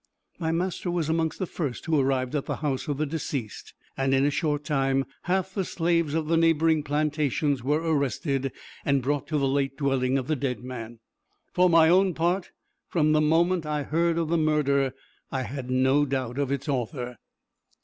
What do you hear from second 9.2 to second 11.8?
to the late dwelling of the dead man. For